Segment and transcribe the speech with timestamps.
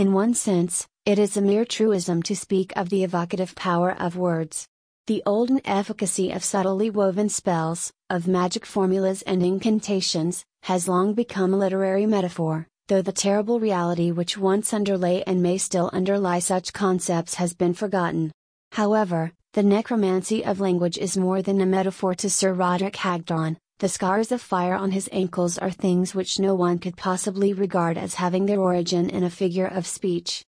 [0.00, 4.16] In one sense, it is a mere truism to speak of the evocative power of
[4.16, 4.66] words.
[5.08, 11.52] The olden efficacy of subtly woven spells, of magic formulas and incantations, has long become
[11.52, 16.72] a literary metaphor, though the terrible reality which once underlay and may still underlie such
[16.72, 18.32] concepts has been forgotten.
[18.72, 23.88] However, the necromancy of language is more than a metaphor to Sir Roderick Hagdon, the
[23.88, 28.14] scars of fire on his ankles are things which no one could possibly regard as
[28.14, 30.44] having their origin in a figure of speech.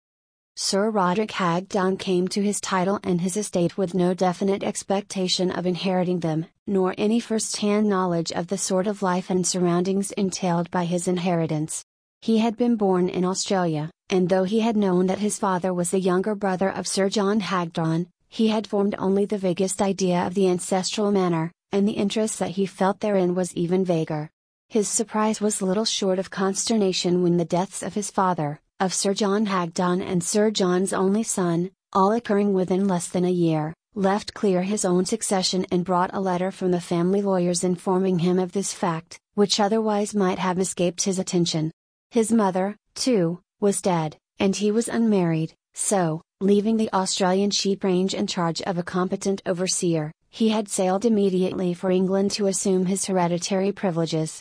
[0.56, 5.66] Sir Roderick Hagdon came to his title and his estate with no definite expectation of
[5.66, 10.86] inheriting them, nor any first-hand knowledge of the sort of life and surroundings entailed by
[10.86, 11.84] his inheritance.
[12.22, 15.90] He had been born in Australia, and though he had known that his father was
[15.90, 20.32] the younger brother of Sir John Hagdon, he had formed only the vaguest idea of
[20.32, 24.30] the ancestral manor, and the interest that he felt therein was even vaguer.
[24.68, 29.14] His surprise was little short of consternation when the deaths of his father, of Sir
[29.14, 34.34] John Hagdon and Sir John's only son, all occurring within less than a year, left
[34.34, 38.52] clear his own succession and brought a letter from the family lawyers informing him of
[38.52, 41.72] this fact, which otherwise might have escaped his attention.
[42.10, 48.14] His mother, too, was dead, and he was unmarried, so, leaving the Australian sheep range
[48.14, 53.06] in charge of a competent overseer, he had sailed immediately for England to assume his
[53.06, 54.40] hereditary privileges.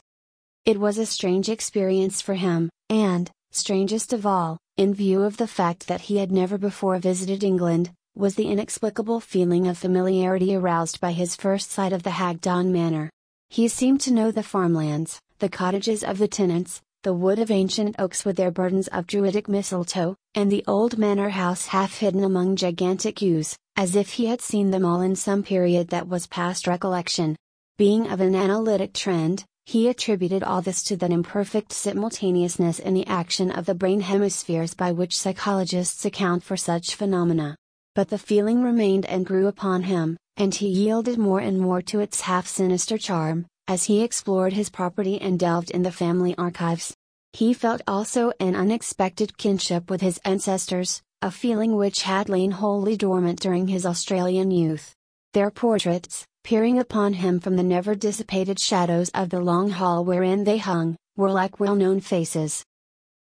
[0.66, 5.48] It was a strange experience for him, and, strangest of all, in view of the
[5.48, 11.00] fact that he had never before visited England, was the inexplicable feeling of familiarity aroused
[11.00, 13.10] by his first sight of the Hagdon Manor.
[13.50, 17.96] He seemed to know the farmlands, the cottages of the tenants, the wood of ancient
[18.00, 22.56] oaks with their burdens of druidic mistletoe, and the old manor house half hidden among
[22.56, 26.68] gigantic yews, as if he had seen them all in some period that was past
[26.68, 27.36] recollection.
[27.78, 33.06] Being of an analytic trend, he attributed all this to that imperfect simultaneousness in the
[33.06, 37.56] action of the brain hemispheres by which psychologists account for such phenomena.
[37.94, 42.00] But the feeling remained and grew upon him, and he yielded more and more to
[42.00, 46.96] its half sinister charm, as he explored his property and delved in the family archives.
[47.34, 52.96] He felt also an unexpected kinship with his ancestors, a feeling which had lain wholly
[52.96, 54.96] dormant during his Australian youth.
[55.34, 60.46] Their portraits, peering upon him from the never dissipated shadows of the long hall wherein
[60.46, 62.64] they hung, were like well known faces.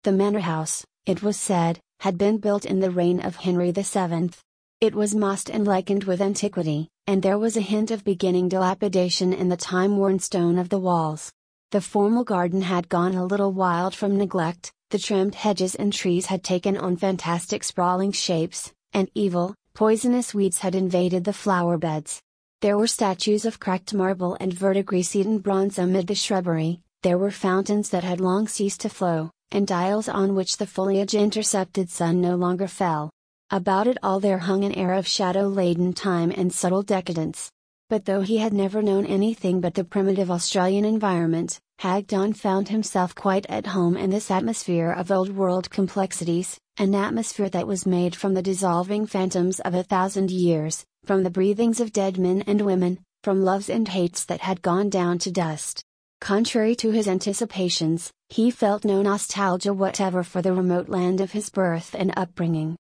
[0.02, 4.30] The manor house, it was said, had been built in the reign of Henry VII.
[4.80, 9.32] It was mossed and lichened with antiquity, and there was a hint of beginning dilapidation
[9.32, 11.32] in the time worn stone of the walls.
[11.70, 16.26] The formal garden had gone a little wild from neglect, the trimmed hedges and trees
[16.26, 22.20] had taken on fantastic sprawling shapes, and evil, poisonous weeds had invaded the flower beds.
[22.60, 27.90] There were statues of cracked marble and verdigris-eaten bronze amid the shrubbery, there were fountains
[27.90, 32.36] that had long ceased to flow, and dials on which the foliage intercepted sun no
[32.36, 33.10] longer fell.
[33.52, 37.50] About it all there hung an air of shadow laden time and subtle decadence.
[37.90, 43.14] But though he had never known anything but the primitive Australian environment, Hagdon found himself
[43.14, 48.16] quite at home in this atmosphere of old world complexities, an atmosphere that was made
[48.16, 52.62] from the dissolving phantoms of a thousand years, from the breathings of dead men and
[52.62, 55.82] women, from loves and hates that had gone down to dust.
[56.22, 61.50] Contrary to his anticipations, he felt no nostalgia whatever for the remote land of his
[61.50, 62.78] birth and upbringing.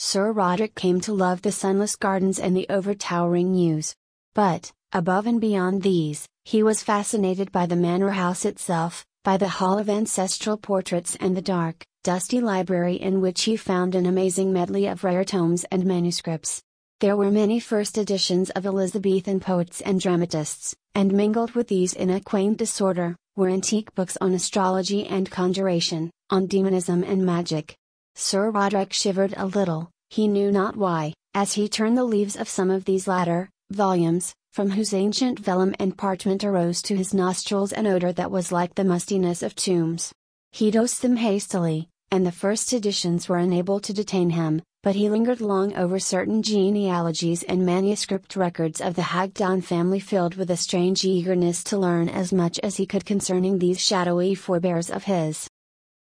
[0.00, 3.96] Sir Roderick came to love the sunless gardens and the overtowering yews.
[4.32, 9.48] But, above and beyond these, he was fascinated by the manor house itself, by the
[9.48, 14.52] hall of ancestral portraits and the dark, dusty library in which he found an amazing
[14.52, 16.62] medley of rare tomes and manuscripts.
[17.00, 22.10] There were many first editions of Elizabethan poets and dramatists, and mingled with these in
[22.10, 27.76] a quaint disorder, were antique books on astrology and conjuration, on demonism and magic.
[28.20, 32.48] Sir Roderick shivered a little, he knew not why, as he turned the leaves of
[32.48, 37.72] some of these latter volumes, from whose ancient vellum and parchment arose to his nostrils
[37.72, 40.12] an odor that was like the mustiness of tombs.
[40.50, 45.08] He dosed them hastily, and the first editions were unable to detain him, but he
[45.08, 50.56] lingered long over certain genealogies and manuscript records of the Hagdon family filled with a
[50.56, 55.48] strange eagerness to learn as much as he could concerning these shadowy forebears of his.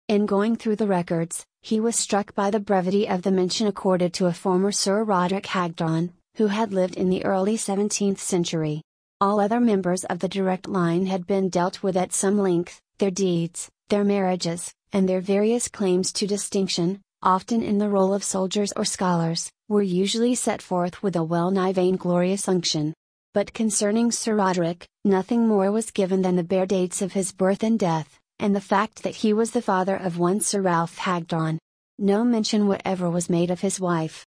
[0.06, 4.12] In going through the records, he was struck by the brevity of the mention accorded
[4.12, 8.82] to a former Sir Roderick Hagdon, who had lived in the early 17th century.
[9.18, 13.10] All other members of the direct line had been dealt with at some length, their
[13.10, 18.70] deeds, their marriages, and their various claims to distinction, often in the role of soldiers
[18.76, 22.92] or scholars, were usually set forth with a well nigh vainglorious unction.
[23.32, 27.62] But concerning Sir Roderick, nothing more was given than the bare dates of his birth
[27.62, 31.58] and death, and the fact that he was the father of one Sir Ralph Hagdon.
[31.98, 34.26] no mention whatever was made of his wife.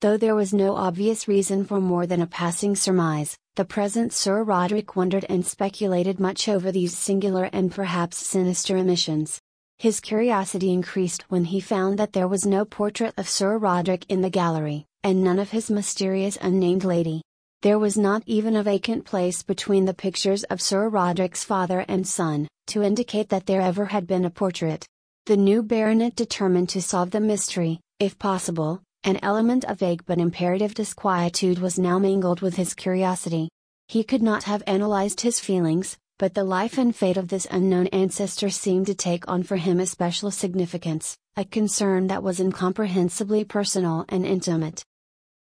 [0.00, 4.42] Though there was no obvious reason for more than a passing surmise, the present Sir
[4.42, 9.40] Roderick wondered and speculated much over these singular and perhaps sinister omissions.
[9.78, 14.20] His curiosity increased when he found that there was no portrait of Sir Roderick in
[14.20, 17.22] the gallery, and none of his mysterious unnamed lady.
[17.64, 22.06] There was not even a vacant place between the pictures of Sir Roderick's father and
[22.06, 24.86] son, to indicate that there ever had been a portrait.
[25.24, 30.18] The new baronet determined to solve the mystery, if possible, an element of vague but
[30.18, 33.48] imperative disquietude was now mingled with his curiosity.
[33.88, 37.86] He could not have analyzed his feelings, but the life and fate of this unknown
[37.86, 43.42] ancestor seemed to take on for him a special significance, a concern that was incomprehensibly
[43.42, 44.84] personal and intimate.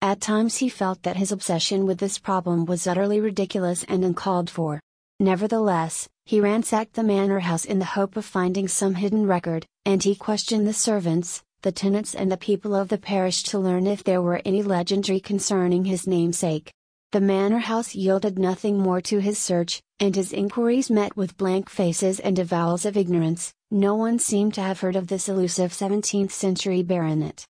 [0.01, 4.47] At times he felt that his obsession with this problem was utterly ridiculous and uncalled
[4.47, 4.79] for.
[5.19, 10.03] Nevertheless, he ransacked the manor house in the hope of finding some hidden record, and
[10.03, 14.03] he questioned the servants, the tenants and the people of the parish to learn if
[14.03, 16.71] there were any legendary concerning his namesake.
[17.11, 21.71] The manor house yielded nothing more to his search, and his inquiries met with blank
[21.71, 26.31] faces and avowals of ignorance, no one seemed to have heard of this elusive 17th
[26.31, 27.47] century baronet.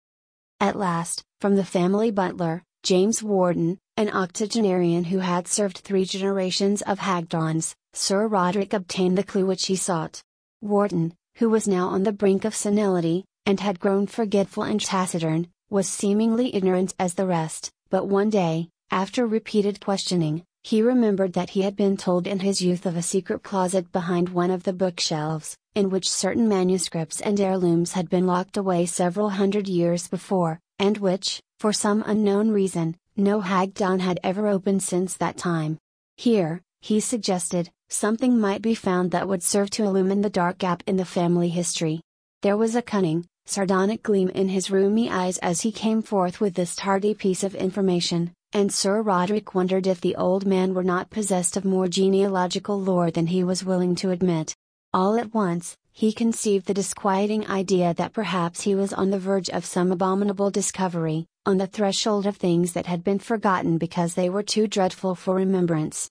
[0.60, 6.80] At last, from the family butler, James Warden, an octogenarian who had served three generations
[6.82, 10.22] of Hagdons, Sir Roderick obtained the clue which he sought.
[10.62, 15.48] Warden, who was now on the brink of senility, and had grown forgetful and taciturn,
[15.68, 21.50] was seemingly ignorant as the rest, but one day, after repeated questioning, he remembered that
[21.50, 24.72] he had been told in his youth of a secret closet behind one of the
[24.72, 30.58] bookshelves, in which certain manuscripts and heirlooms had been locked away several hundred years before,
[30.78, 35.76] and which, for some unknown reason, no Hagdon had ever opened since that time.
[36.16, 40.82] Here, he suggested, something might be found that would serve to illumine the dark gap
[40.86, 42.00] in the family history.
[42.40, 46.54] There was a cunning, sardonic gleam in his rheumy eyes as he came forth with
[46.54, 51.10] this tardy piece of information, and Sir Roderick wondered if the old man were not
[51.10, 54.54] possessed of more genealogical lore than he was willing to admit.
[54.96, 59.50] All at once, he conceived the disquieting idea that perhaps he was on the verge
[59.50, 64.30] of some abominable discovery, on the threshold of things that had been forgotten because they
[64.30, 66.08] were too dreadful for remembrance.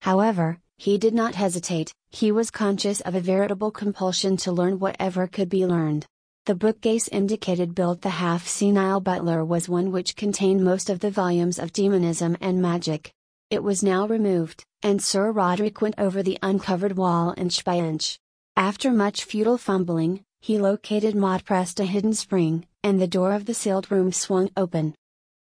[0.00, 5.26] However, he did not hesitate, he was conscious of a veritable compulsion to learn whatever
[5.26, 6.06] could be learned.
[6.46, 11.10] The bookcase indicated built the half senile butler was one which contained most of the
[11.10, 13.12] volumes of demonism and magic.
[13.50, 18.18] It was now removed, and Sir Roderick went over the uncovered wall inch by inch.
[18.56, 23.44] After much futile fumbling, he located Maud pressed a hidden spring, and the door of
[23.44, 24.94] the sealed room swung open.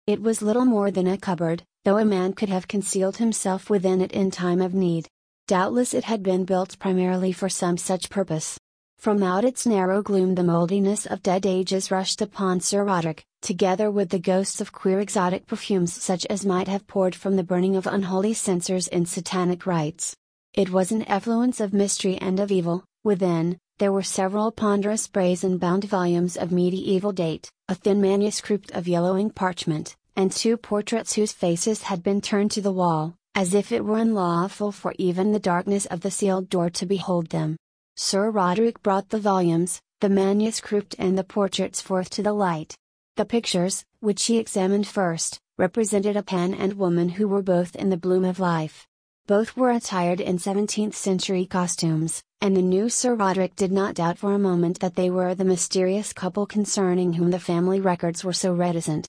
[0.08, 4.02] It was little more than a cupboard, though a man could have concealed himself within
[4.02, 5.08] it in time of need.
[5.48, 8.58] Doubtless it had been built primarily for some such purpose.
[9.02, 13.90] From out its narrow gloom the mouldiness of dead ages rushed upon Sir Roderick, together
[13.90, 17.76] with the ghosts of queer exotic perfumes such as might have poured from the burning
[17.76, 20.16] of unholy censers in satanic rites.
[20.54, 25.58] It was an effluence of mystery and of evil, within, there were several ponderous brazen
[25.58, 31.32] bound volumes of medieval date, a thin manuscript of yellowing parchment, and two portraits whose
[31.32, 35.40] faces had been turned to the wall, as if it were unlawful for even the
[35.40, 37.58] darkness of the sealed door to behold them.
[38.04, 42.76] Sir Roderick brought the volumes, the manuscript and the portraits forth to the light.
[43.16, 47.92] The pictures, which he examined first, represented a man and woman who were both in
[47.92, 48.88] the bloom of life.
[49.28, 54.18] Both were attired in 17th century costumes, and the new Sir Roderick did not doubt
[54.18, 58.34] for a moment that they were the mysterious couple concerning whom the family records were
[58.34, 59.08] so reticent.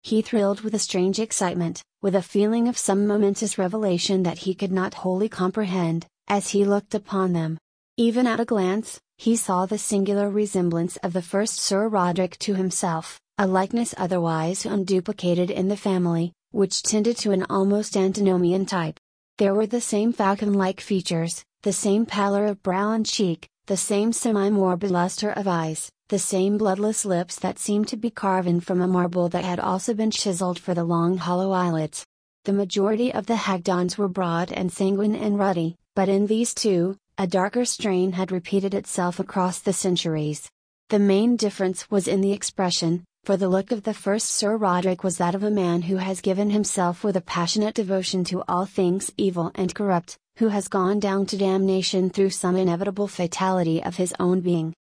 [0.00, 4.54] He thrilled with a strange excitement, with a feeling of some momentous revelation that he
[4.54, 7.58] could not wholly comprehend, as he looked upon them.
[8.08, 12.56] Even at a glance, he saw the singular resemblance of the first Sir Roderick to
[12.56, 18.98] himself, a likeness otherwise unduplicated in the family, which tended to an almost antinomian type.
[19.38, 23.76] There were the same falcon like features, the same pallor of brow and cheek, the
[23.76, 28.58] same semi morbid luster of eyes, the same bloodless lips that seemed to be carven
[28.58, 32.04] from a marble that had also been chiseled for the long hollow eyelids.
[32.46, 36.96] The majority of the Hagdons were broad and sanguine and ruddy, but in these two,
[37.18, 40.50] a darker strain had repeated itself across the centuries.
[40.88, 45.04] The main difference was in the expression, for the look of the first Sir Roderick
[45.04, 48.64] was that of a man who has given himself with a passionate devotion to all
[48.64, 53.96] things evil and corrupt, who has gone down to damnation through some inevitable fatality of
[53.96, 54.72] his own being.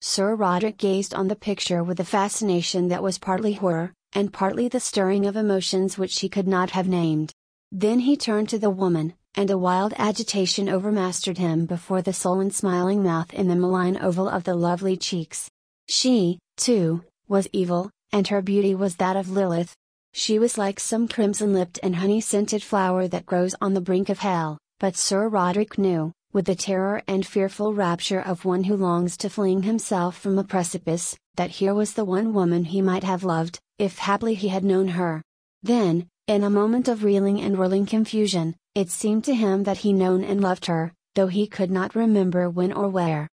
[0.00, 4.68] Sir Roderick gazed on the picture with a fascination that was partly horror, and partly
[4.68, 7.32] the stirring of emotions which he could not have named.
[7.72, 12.50] Then he turned to the woman, and a wild agitation overmastered him before the sullen
[12.50, 15.50] smiling mouth in the malign oval of the lovely cheeks.
[15.88, 19.74] She, too, was evil, and her beauty was that of Lilith.
[20.12, 24.08] She was like some crimson lipped and honey scented flower that grows on the brink
[24.08, 28.76] of hell, but Sir Roderick knew, with the terror and fearful rapture of one who
[28.76, 33.02] longs to fling himself from a precipice, that here was the one woman he might
[33.02, 35.22] have loved, if haply he had known her.
[35.62, 39.92] Then, in a moment of reeling and whirling confusion, it seemed to him that he
[39.92, 43.28] known and loved her, though he could not remember when or where.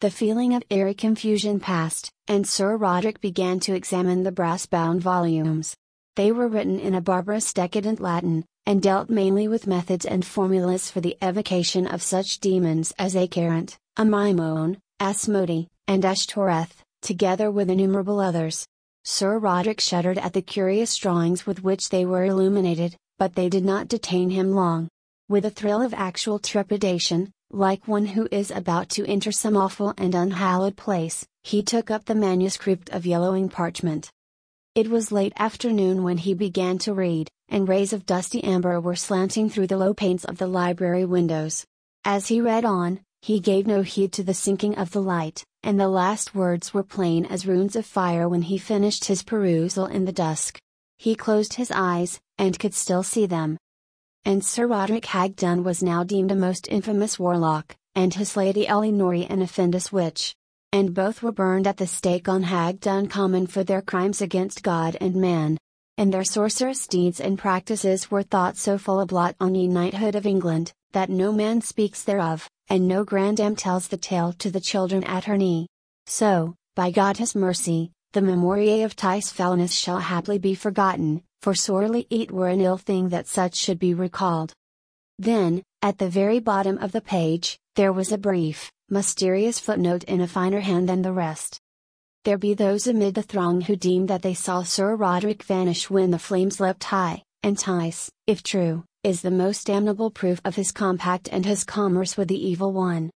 [0.00, 5.02] The feeling of eerie confusion passed, and Sir Roderick began to examine the brass bound
[5.02, 5.76] volumes.
[6.16, 10.90] They were written in a barbarous decadent Latin, and dealt mainly with methods and formulas
[10.90, 18.20] for the evocation of such demons as Acheronte, Amaimon, Asmodai, and Ashtoreth, together with innumerable
[18.20, 18.66] others.
[19.04, 23.66] Sir Roderick shuddered at the curious drawings with which they were illuminated, but they did
[23.66, 24.88] not detain him long.
[25.28, 29.92] With a thrill of actual trepidation, like one who is about to enter some awful
[29.98, 34.10] and unhallowed place, he took up the manuscript of yellowing parchment.
[34.74, 38.96] It was late afternoon when he began to read, and rays of dusty amber were
[38.96, 41.66] slanting through the low panes of the library windows.
[42.06, 45.78] As he read on, he gave no heed to the sinking of the light, and
[45.78, 50.06] the last words were plain as runes of fire when he finished his perusal in
[50.06, 50.58] the dusk.
[51.00, 53.56] He closed his eyes, and could still see them.
[54.26, 59.14] And Sir Roderick Hagdon was now deemed a most infamous warlock, and his lady Eleanor
[59.14, 60.34] an offendous witch
[60.72, 64.96] and both were burned at the stake on Hagdon Common for their crimes against God
[65.00, 65.58] and man.
[65.98, 70.14] And their sorcerous deeds and practices were thought so full a blot on ye knighthood
[70.14, 74.60] of England, that no man speaks thereof, and no grandam tells the tale to the
[74.60, 75.66] children at her knee.
[76.06, 81.54] So, by God his mercy, the memory of Tice foulness shall haply be forgotten, for
[81.54, 84.52] sorely it were an ill thing that such should be recalled.
[85.18, 90.20] Then, at the very bottom of the page, there was a brief, mysterious footnote in
[90.20, 91.60] a finer hand than the rest.
[92.24, 96.10] There be those amid the throng who deem that they saw Sir Roderick vanish when
[96.10, 100.72] the flames leapt high, and Tice, if true, is the most damnable proof of his
[100.72, 103.10] compact and his commerce with the evil one.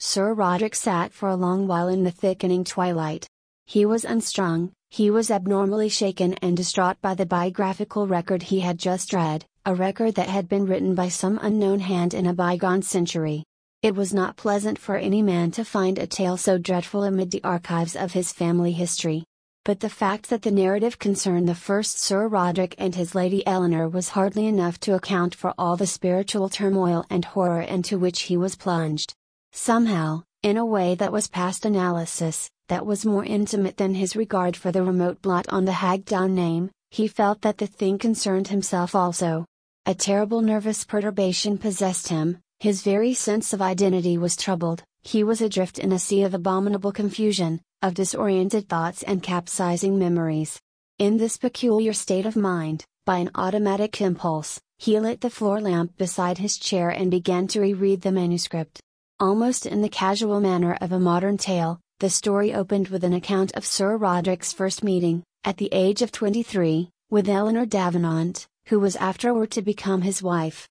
[0.00, 3.28] Sir Roderick sat for a long while in the thickening twilight.
[3.66, 8.78] He was unstrung, he was abnormally shaken and distraught by the biographical record he had
[8.78, 12.82] just read, a record that had been written by some unknown hand in a bygone
[12.82, 13.44] century.
[13.82, 17.42] It was not pleasant for any man to find a tale so dreadful amid the
[17.42, 19.24] archives of his family history.
[19.64, 23.88] But the fact that the narrative concerned the first Sir Roderick and his Lady Eleanor
[23.88, 28.36] was hardly enough to account for all the spiritual turmoil and horror into which he
[28.36, 29.14] was plunged.
[29.52, 34.56] Somehow, in a way that was past analysis, that was more intimate than his regard
[34.56, 38.94] for the remote blot on the Hagdon name, he felt that the thing concerned himself
[38.94, 39.44] also.
[39.86, 45.40] A terrible nervous perturbation possessed him, his very sense of identity was troubled, he was
[45.40, 50.58] adrift in a sea of abominable confusion, of disoriented thoughts and capsizing memories.
[50.98, 55.96] In this peculiar state of mind, by an automatic impulse, he lit the floor lamp
[55.98, 58.80] beside his chair and began to reread the manuscript.
[59.20, 63.52] Almost in the casual manner of a modern tale, the story opened with an account
[63.54, 68.96] of Sir Roderick's first meeting, at the age of 23, with Eleanor Davenant, who was
[68.96, 70.68] afterward to become his wife.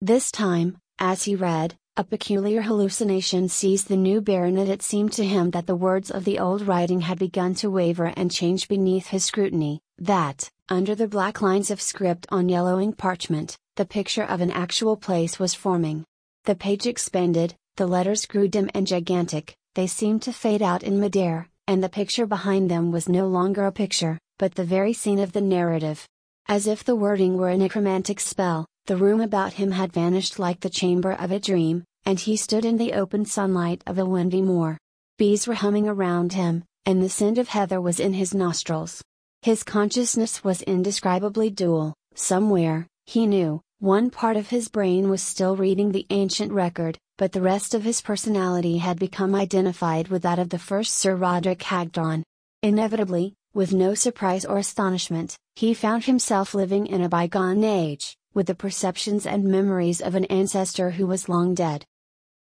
[0.00, 4.68] This time, as he read, a peculiar hallucination seized the new baronet.
[4.68, 8.12] It seemed to him that the words of the old writing had begun to waver
[8.16, 13.56] and change beneath his scrutiny, that, under the black lines of script on yellowing parchment,
[13.76, 16.04] the picture of an actual place was forming.
[16.44, 20.98] The page expanded, the letters grew dim and gigantic, they seemed to fade out in
[20.98, 25.18] midair, and the picture behind them was no longer a picture, but the very scene
[25.18, 26.06] of the narrative.
[26.46, 30.60] As if the wording were a necromantic spell, the room about him had vanished like
[30.60, 34.42] the chamber of a dream, and he stood in the open sunlight of a windy
[34.42, 34.78] moor.
[35.16, 39.02] Bees were humming around him, and the scent of heather was in his nostrils.
[39.42, 45.56] His consciousness was indescribably dual, somewhere, he knew, one part of his brain was still
[45.56, 50.38] reading the ancient record, but the rest of his personality had become identified with that
[50.38, 52.24] of the first Sir Roderick Hagdon.
[52.62, 58.46] Inevitably, with no surprise or astonishment, he found himself living in a bygone age, with
[58.46, 61.84] the perceptions and memories of an ancestor who was long dead.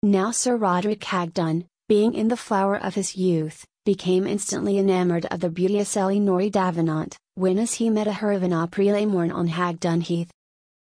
[0.04, 5.40] Now Sir Roderick Hagdon, being in the flower of his youth, became instantly enamored of
[5.40, 10.02] the beauteous Eleanor Davenant, when as he met her of an April morn on Hagdon
[10.02, 10.30] Heath.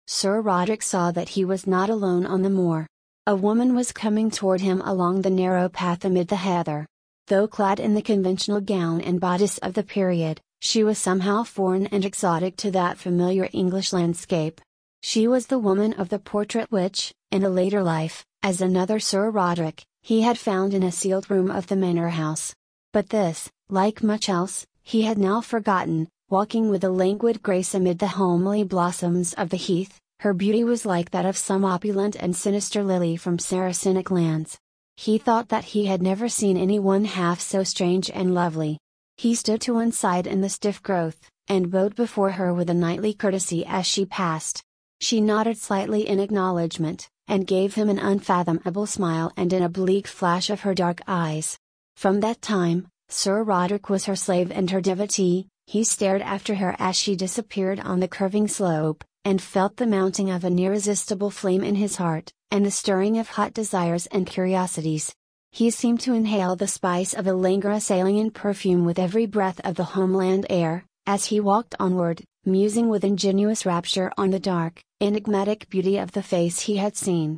[0.09, 2.89] Sir Roderick saw that he was not alone on the moor.
[3.29, 6.87] A woman was coming toward him along the narrow path amid the heather.
[7.27, 11.89] Though clad in the conventional gown and bodice of the period, she was somehow foreign
[11.89, 14.63] and exotic to that familiar English landscape.
[15.03, 19.29] She was the woman of the portrait which, in a later life, as another Sir
[19.29, 22.55] Roderick, he had found in a sealed room of the manor house.
[22.95, 27.99] But this, Like much else, he had now forgotten, walking with a languid grace amid
[27.99, 32.35] the homely blossoms of the heath, her beauty was like that of some opulent and
[32.35, 34.59] sinister lily from Saracenic lands.
[34.97, 38.79] He thought that he had never seen anyone half so strange and lovely.
[39.17, 42.75] He stood to one side in the stiff growth, and bowed before her with a
[42.75, 44.61] knightly courtesy as she passed.
[45.01, 50.51] She nodded slightly in acknowledgement, and gave him an unfathomable smile and an oblique flash
[50.51, 51.57] of her dark eyes.
[51.97, 56.75] From that time, Sir Roderick was her slave and her devotee, he stared after her
[56.81, 61.63] as she disappeared on the curving slope, and felt the mounting of an irresistible flame
[61.63, 65.15] in his heart, and the stirring of hot desires and curiosities.
[65.53, 69.75] He seemed to inhale the spice of a languorous alien perfume with every breath of
[69.75, 75.69] the homeland air, as he walked onward, musing with ingenuous rapture on the dark, enigmatic
[75.69, 77.37] beauty of the face he had seen.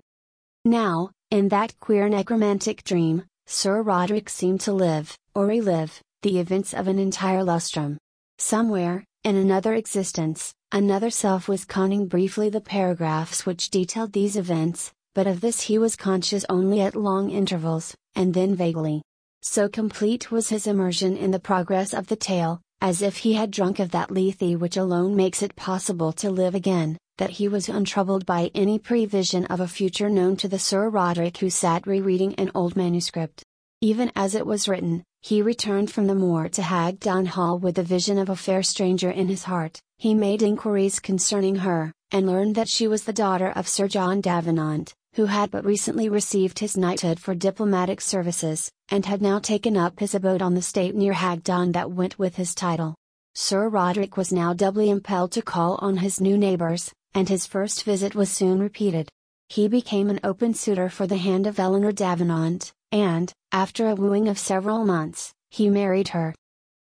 [0.64, 6.72] Now, in that queer necromantic dream, Sir Roderick seemed to live, or relive, the events
[6.72, 7.96] of an entire lustrum.
[8.38, 14.92] Somewhere, in another existence, another self was conning briefly the paragraphs which detailed these events,
[15.14, 19.02] but of this he was conscious only at long intervals, and then vaguely.
[19.42, 23.50] So complete was his immersion in the progress of the tale, as if he had
[23.50, 27.68] drunk of that lethe which alone makes it possible to live again, that he was
[27.68, 32.34] untroubled by any prevision of a future known to the Sir Roderick who sat rereading
[32.36, 33.42] an old manuscript.
[33.82, 37.82] Even as it was written, he returned from the moor to Hagdon Hall with the
[37.82, 39.80] vision of a fair stranger in his heart.
[39.96, 44.20] He made inquiries concerning her, and learned that she was the daughter of Sir John
[44.20, 49.78] Davenant, who had but recently received his knighthood for diplomatic services, and had now taken
[49.78, 52.94] up his abode on the state near Hagdon that went with his title.
[53.34, 57.84] Sir Roderick was now doubly impelled to call on his new neighbours, and his first
[57.84, 59.08] visit was soon repeated.
[59.48, 64.28] He became an open suitor for the hand of Eleanor Davenant, and, after a wooing
[64.28, 66.34] of several months, he married her.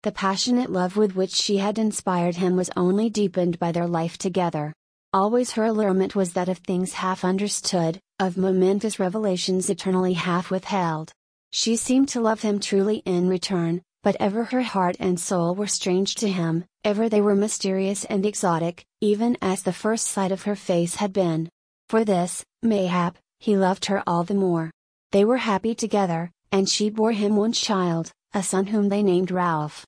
[0.02, 4.18] The passionate love with which she had inspired him was only deepened by their life
[4.18, 4.72] together.
[5.12, 11.12] Always her allurement was that of things half understood, of momentous revelations eternally half withheld.
[11.50, 15.66] She seemed to love him truly in return, but ever her heart and soul were
[15.66, 20.42] strange to him, ever they were mysterious and exotic, even as the first sight of
[20.42, 21.48] her face had been.
[21.88, 24.70] For this, mayhap, he loved her all the more.
[25.12, 29.30] They were happy together, and she bore him one child, a son whom they named
[29.30, 29.86] Ralph.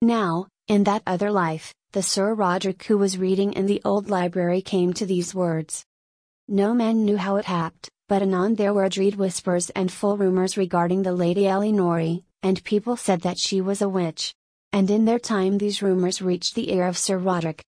[0.00, 4.62] Now, in that other life, the Sir Roderick who was reading in the old library
[4.62, 5.84] came to these words.
[6.48, 10.56] No man knew how it happed, but anon there were dread whispers and full rumors
[10.56, 14.34] regarding the Lady Eleanor, and people said that she was a witch.
[14.72, 17.62] And in their time these rumors reached the ear of Sir Roderick.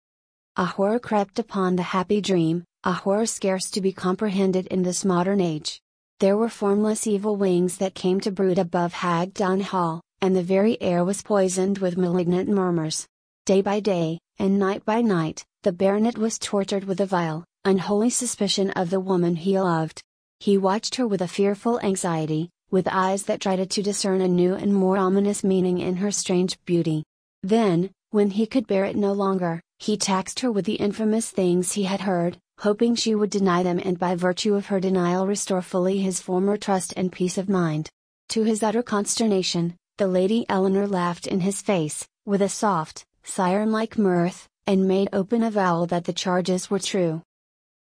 [0.56, 5.06] A horror crept upon the happy dream, a horror scarce to be comprehended in this
[5.06, 5.80] modern age.
[6.20, 10.80] There were formless evil wings that came to brood above Hagdon Hall, and the very
[10.80, 13.06] air was poisoned with malignant murmurs.
[13.44, 18.10] Day by day, and night by night, the baronet was tortured with a vile, unholy
[18.10, 20.00] suspicion of the woman he loved.
[20.40, 24.54] He watched her with a fearful anxiety, with eyes that tried to discern a new
[24.54, 27.04] and more ominous meaning in her strange beauty.
[27.42, 31.72] Then, when he could bear it no longer, he taxed her with the infamous things
[31.72, 35.60] he had heard, hoping she would deny them and by virtue of her denial restore
[35.60, 37.90] fully his former trust and peace of mind.
[38.28, 43.72] To his utter consternation, the Lady Eleanor laughed in his face, with a soft, siren
[43.72, 47.20] like mirth, and made open avowal that the charges were true.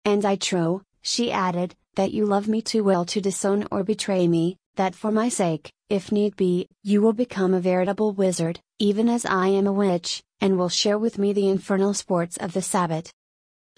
[0.04, 4.28] And I trow, she added, that you love me too well to disown or betray
[4.28, 9.08] me, that for my sake, if need be, you will become a veritable wizard, even
[9.08, 12.62] as I am a witch, and will share with me the infernal sports of the
[12.62, 13.10] Sabbat.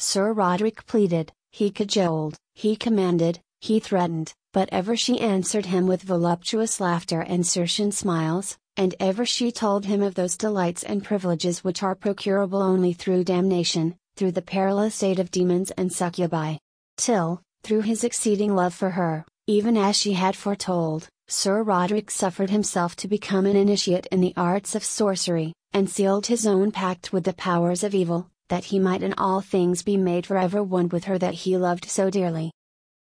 [0.02, 6.00] Sir Roderick pleaded, he cajoled, he commanded, he threatened, but ever she answered him with
[6.00, 11.62] voluptuous laughter and Circean smiles, and ever she told him of those delights and privileges
[11.62, 16.56] which are procurable only through damnation, through the perilous aid of demons and succubi.
[16.96, 22.48] Till, through his exceeding love for her, even as she had foretold, Sir Roderick suffered
[22.48, 27.12] himself to become an initiate in the arts of sorcery, and sealed his own pact
[27.12, 30.88] with the powers of evil, that he might in all things be made forever one
[30.90, 32.52] with her that he loved so dearly.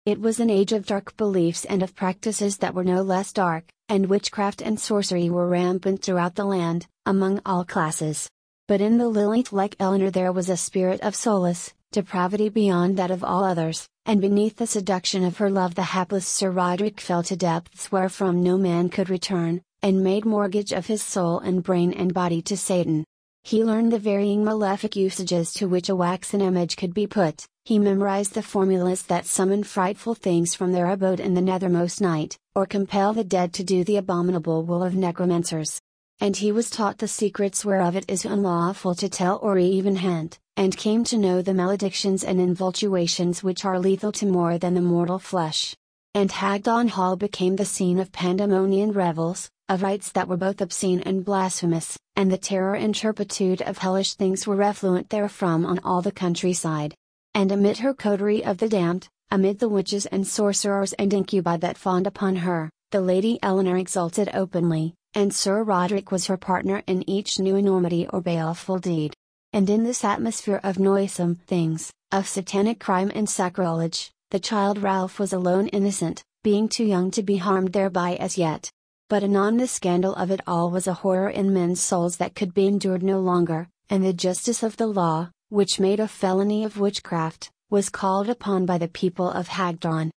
[0.07, 3.65] It was an age of dark beliefs and of practices that were no less dark,
[3.89, 8.31] and witchcraft and sorcery were rampant throughout the land, among all classes.
[8.69, 13.11] But in the Lilith like Eleanor there was a spirit of solace, depravity beyond that
[13.11, 17.23] of all others, and beneath the seduction of her love the hapless Sir Roderick fell
[17.25, 21.93] to depths wherefrom no man could return, and made mortgage of his soul and brain
[21.93, 23.05] and body to Satan.
[23.43, 27.79] He learned the varying malefic usages to which a waxen image could be put, he
[27.79, 32.67] memorized the formulas that summon frightful things from their abode in the nethermost night, or
[32.67, 35.81] compel the dead to do the abominable will of necromancers.
[36.21, 40.39] and he was taught the secrets whereof it is unlawful to tell or even hint,
[40.57, 44.83] and came to know the maledictions and infatuations which are lethal to more than the
[44.83, 45.75] mortal flesh.
[46.13, 51.01] And Hagdon Hall became the scene of pandemonian revels, of rites that were both obscene
[51.03, 56.03] and blasphemous, and the terror and turpitude of hellish things were refluent therefrom on all
[56.03, 56.97] the countryside.
[57.33, 61.79] And amid her coterie of the damned, amid the witches and sorcerers and incubi that
[61.79, 67.09] fawned upon her, the Lady Eleanor exulted openly, and Sir Roderick was her partner in
[67.09, 69.15] each new enormity or baleful deed.
[69.53, 75.19] And in this atmosphere of noisome things, of satanic crime and sacrilege, the child Ralph
[75.19, 78.71] was alone innocent, being too young to be harmed thereby as yet.
[79.09, 82.55] But anon the scandal of it all was a horror in men's souls that could
[82.55, 86.79] be endured no longer, and the justice of the law, which made a felony of
[86.79, 90.13] witchcraft, was called upon by the people of Hagdon.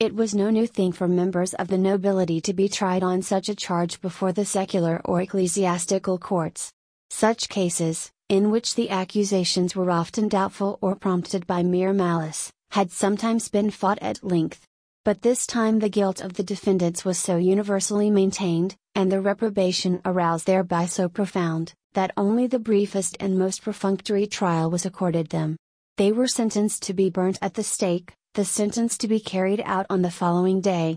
[0.00, 3.48] It was no new thing for members of the nobility to be tried on such
[3.48, 6.72] a charge before the secular or ecclesiastical courts.
[7.10, 12.90] Such cases, in which the accusations were often doubtful or prompted by mere malice, had
[12.90, 14.66] sometimes been fought at length.
[15.04, 20.00] But this time the guilt of the defendants was so universally maintained, and the reprobation
[20.04, 25.56] aroused thereby so profound, that only the briefest and most perfunctory trial was accorded them.
[25.96, 29.86] They were sentenced to be burnt at the stake, the sentence to be carried out
[29.90, 30.96] on the following day.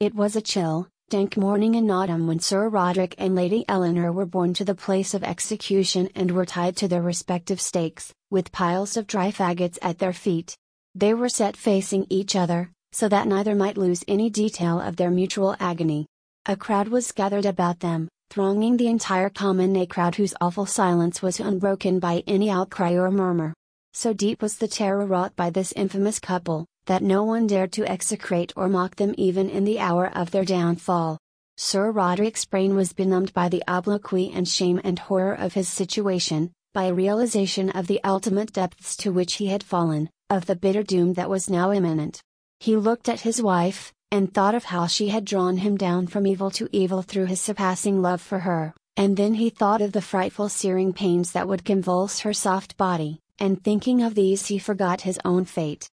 [0.00, 4.24] It was a chill, dank morning in autumn when Sir Roderick and Lady Eleanor were
[4.24, 8.96] borne to the place of execution and were tied to their respective stakes, with piles
[8.96, 10.56] of dry faggots at their feet.
[10.94, 15.10] They were set facing each other, so that neither might lose any detail of their
[15.10, 16.06] mutual agony.
[16.46, 21.22] A crowd was gathered about them, thronging the entire common a crowd whose awful silence
[21.22, 23.54] was unbroken by any outcry or murmur.
[23.94, 27.90] So deep was the terror wrought by this infamous couple, that no one dared to
[27.90, 31.18] execrate or mock them even in the hour of their downfall.
[31.56, 36.50] Sir Roderick's brain was benumbed by the obloquy and shame and horror of his situation,
[36.72, 40.82] by a realization of the ultimate depths to which he had fallen, of the bitter
[40.82, 42.22] doom that was now imminent.
[42.60, 46.26] He looked at his wife, and thought of how she had drawn him down from
[46.26, 50.00] evil to evil through his surpassing love for her, and then he thought of the
[50.00, 55.00] frightful searing pains that would convulse her soft body, and thinking of these he forgot
[55.00, 55.88] his own fate.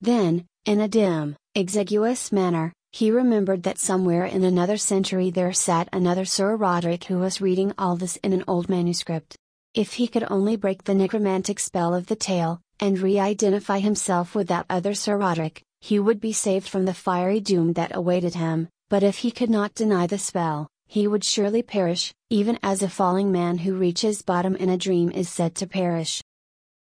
[0.00, 5.88] Then, in a dim, exiguous manner, he remembered that somewhere in another century there sat
[5.92, 9.36] another Sir Roderick who was reading all this in an old manuscript.
[9.74, 14.34] If he could only break the necromantic spell of the tale, and re identify himself
[14.34, 18.34] with that other Sir Roderick, he would be saved from the fiery doom that awaited
[18.34, 22.82] him, but if he could not deny the spell, he would surely perish, even as
[22.82, 26.20] a falling man who reaches bottom in a dream is said to perish.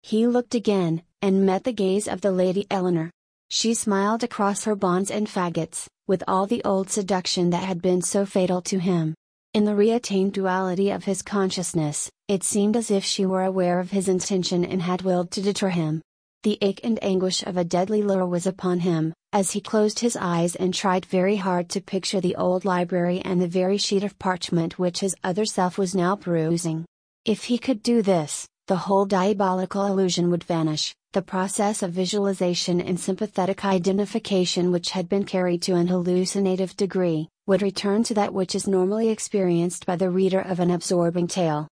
[0.01, 3.11] He looked again, and met the gaze of the Lady Eleanor.
[3.49, 8.01] She smiled across her bonds and faggots, with all the old seduction that had been
[8.01, 9.13] so fatal to him.
[9.53, 13.91] In the reattained duality of his consciousness, it seemed as if she were aware of
[13.91, 16.01] his intention and had willed to deter him.
[16.43, 20.17] The ache and anguish of a deadly lure was upon him, as he closed his
[20.17, 24.19] eyes and tried very hard to picture the old library and the very sheet of
[24.19, 26.85] parchment which his other self was now perusing.
[27.23, 32.81] If he could do this, the whole diabolical illusion would vanish, the process of visualization
[32.81, 38.33] and sympathetic identification which had been carried to an hallucinative degree, would return to that
[38.33, 41.69] which is normally experienced by the reader of an absorbing tale.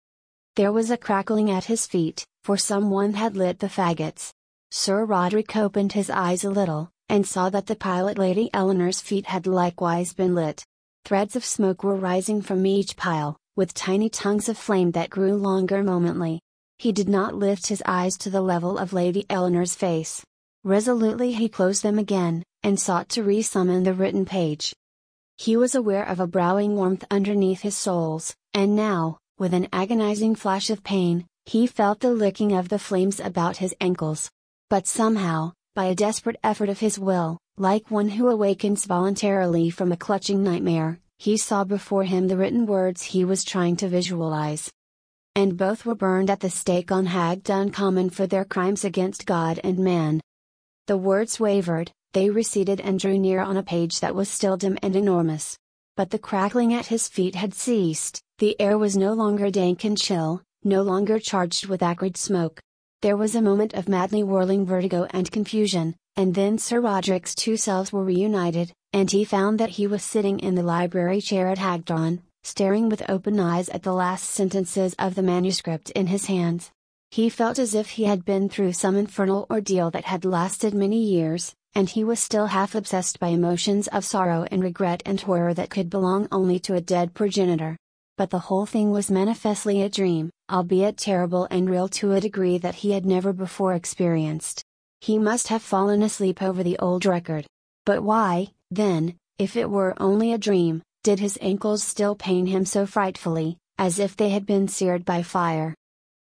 [0.59, 4.33] There was a crackling at his feet, for someone had lit the faggots,
[4.71, 9.27] Sir Roderick opened his eyes a little, and saw that the pilot Lady Eleanor's feet
[9.27, 10.65] had likewise been lit.
[11.05, 15.37] Threads of smoke were rising from each pile, with tiny tongues of flame that grew
[15.37, 16.41] longer momently.
[16.77, 20.25] He did not lift his eyes to the level of Lady Eleanor's face.
[20.65, 24.75] Resolutely he closed them again, and sought to resummon the written page.
[25.37, 30.35] He was aware of a browing warmth underneath his soles, and now, with an agonizing
[30.35, 34.29] flash of pain, he felt the licking of the flames about his ankles.
[34.69, 39.91] But somehow, by a desperate effort of his will, like one who awakens voluntarily from
[39.91, 44.71] a clutching nightmare, he saw before him the written words he was trying to visualize.
[45.35, 49.59] And both were burned at the stake on Hagdon Common for their crimes against God
[49.63, 50.21] and man.
[50.87, 54.77] The words wavered, they receded and drew near on a page that was still dim
[54.81, 55.57] and enormous.
[55.95, 59.97] But the crackling at his feet had ceased, the air was no longer dank and
[59.97, 62.61] chill, no longer charged with acrid smoke.
[63.01, 67.57] There was a moment of madly whirling vertigo and confusion, and then Sir Roderick's two
[67.57, 71.57] selves were reunited, and he found that he was sitting in the library chair at
[71.57, 76.71] Hagdon, staring with open eyes at the last sentences of the manuscript in his hands.
[77.11, 81.03] He felt as if he had been through some infernal ordeal that had lasted many
[81.03, 85.53] years, and he was still half obsessed by emotions of sorrow and regret and horror
[85.55, 87.75] that could belong only to a dead progenitor.
[88.19, 92.57] But the whole thing was manifestly a dream, albeit terrible and real to a degree
[92.57, 94.61] that he had never before experienced.
[94.99, 97.45] He must have fallen asleep over the old record.
[97.85, 102.65] But why, then, if it were only a dream, did his ankles still pain him
[102.65, 105.73] so frightfully, as if they had been seared by fire?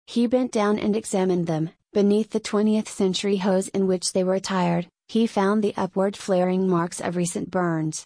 [0.08, 4.34] He bent down and examined them, beneath the 20th century hose in which they were
[4.34, 7.94] attired, he found the upward flaring marks of recent burns.